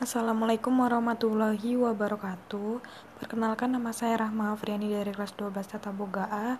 [0.00, 2.80] Assalamualaikum warahmatullahi wabarakatuh.
[3.20, 6.56] Perkenalkan nama saya Rahma Afriani dari kelas 12 Tata Boga A.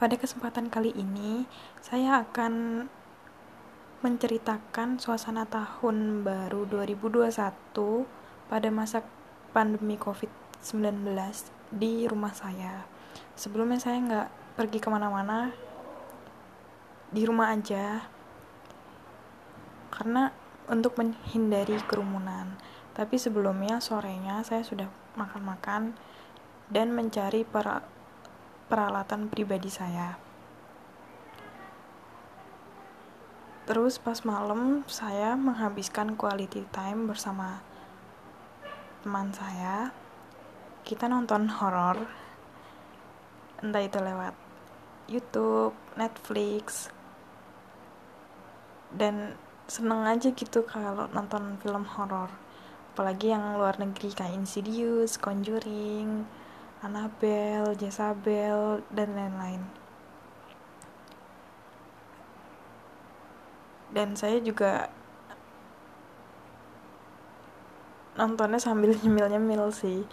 [0.00, 1.44] Pada kesempatan kali ini
[1.84, 2.88] Saya akan
[4.00, 7.28] menceritakan suasana tahun baru 2021
[8.48, 9.04] Pada masa
[9.52, 11.12] pandemi COVID-19
[11.76, 12.88] di rumah saya.
[13.36, 15.52] Sebelumnya saya nggak pergi ke mana-mana
[17.12, 18.08] Di rumah aja.
[19.92, 20.32] Karena
[20.70, 22.58] untuk menghindari kerumunan.
[22.92, 25.96] Tapi sebelumnya sorenya saya sudah makan-makan
[26.68, 27.82] dan mencari per
[28.68, 30.16] peralatan pribadi saya.
[33.62, 37.62] Terus pas malam saya menghabiskan quality time bersama
[39.06, 39.94] teman saya.
[40.82, 42.04] Kita nonton horor.
[43.62, 44.34] Entah itu lewat
[45.06, 46.90] YouTube, Netflix,
[48.90, 52.30] dan seneng aja gitu kalau nonton film horor
[52.92, 56.28] apalagi yang luar negeri kayak Insidious, Conjuring,
[56.84, 59.64] Annabelle, Jezabel, dan lain-lain.
[63.96, 64.92] Dan saya juga
[68.12, 70.04] nontonnya sambil nyemil-nyemil sih.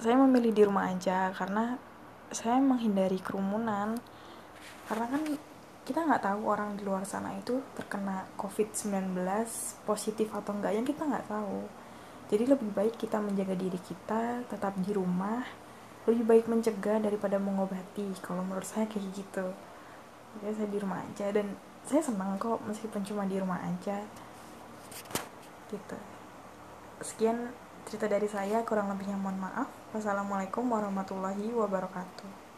[0.00, 1.76] Saya memilih di rumah aja karena
[2.32, 4.00] saya menghindari kerumunan.
[4.88, 5.22] Karena kan
[5.84, 9.20] kita nggak tahu orang di luar sana itu terkena COVID-19
[9.84, 11.60] positif atau enggak yang kita nggak tahu.
[12.32, 15.44] Jadi lebih baik kita menjaga diri kita tetap di rumah
[16.08, 19.46] lebih baik mencegah daripada mengobati kalau menurut saya kayak gitu.
[20.40, 21.52] Jadi saya di rumah aja dan
[21.84, 24.00] saya senang kok meskipun cuma di rumah aja.
[25.68, 25.98] Gitu.
[27.04, 27.52] Sekian
[27.84, 29.68] cerita dari saya kurang lebihnya mohon maaf.
[29.92, 32.53] Wassalamualaikum warahmatullahi wabarakatuh